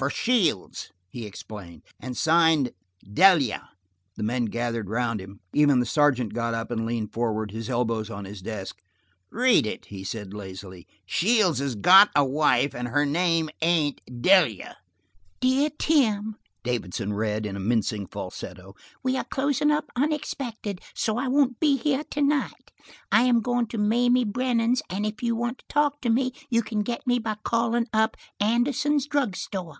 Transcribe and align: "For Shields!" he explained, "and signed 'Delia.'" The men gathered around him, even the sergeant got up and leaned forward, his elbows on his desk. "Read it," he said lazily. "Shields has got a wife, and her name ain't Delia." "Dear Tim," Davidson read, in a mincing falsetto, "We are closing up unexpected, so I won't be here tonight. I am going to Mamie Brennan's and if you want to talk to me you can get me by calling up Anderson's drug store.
"For 0.00 0.08
Shields!" 0.08 0.90
he 1.10 1.26
explained, 1.26 1.82
"and 2.00 2.16
signed 2.16 2.72
'Delia.'" 3.04 3.68
The 4.16 4.22
men 4.22 4.46
gathered 4.46 4.88
around 4.88 5.20
him, 5.20 5.40
even 5.52 5.78
the 5.78 5.84
sergeant 5.84 6.32
got 6.32 6.54
up 6.54 6.70
and 6.70 6.86
leaned 6.86 7.12
forward, 7.12 7.50
his 7.50 7.68
elbows 7.68 8.08
on 8.08 8.24
his 8.24 8.40
desk. 8.40 8.78
"Read 9.30 9.66
it," 9.66 9.84
he 9.84 10.02
said 10.02 10.32
lazily. 10.32 10.86
"Shields 11.04 11.58
has 11.58 11.74
got 11.74 12.08
a 12.16 12.24
wife, 12.24 12.74
and 12.74 12.88
her 12.88 13.04
name 13.04 13.50
ain't 13.60 14.00
Delia." 14.22 14.78
"Dear 15.38 15.68
Tim," 15.78 16.36
Davidson 16.64 17.12
read, 17.14 17.44
in 17.46 17.54
a 17.56 17.60
mincing 17.60 18.06
falsetto, 18.06 18.74
"We 19.02 19.16
are 19.18 19.24
closing 19.24 19.70
up 19.70 19.90
unexpected, 19.96 20.80
so 20.94 21.18
I 21.18 21.28
won't 21.28 21.60
be 21.60 21.76
here 21.76 22.04
tonight. 22.10 22.70
I 23.12 23.22
am 23.22 23.40
going 23.40 23.66
to 23.68 23.78
Mamie 23.78 24.24
Brennan's 24.24 24.82
and 24.90 25.04
if 25.06 25.22
you 25.22 25.36
want 25.36 25.58
to 25.58 25.64
talk 25.68 26.00
to 26.02 26.10
me 26.10 26.32
you 26.50 26.62
can 26.62 26.80
get 26.82 27.06
me 27.06 27.18
by 27.18 27.36
calling 27.44 27.86
up 27.92 28.16
Anderson's 28.40 29.06
drug 29.06 29.36
store. 29.36 29.76